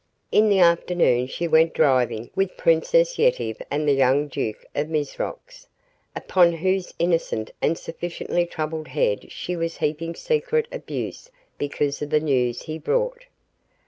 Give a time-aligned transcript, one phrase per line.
[0.31, 5.67] In the afternoon she went driving with Princess Yetive and the young Duke of Mizrox,
[6.15, 11.29] upon whose innocent and sufficiently troubled head she was heaping secret abuse
[11.59, 13.25] because of the news he brought.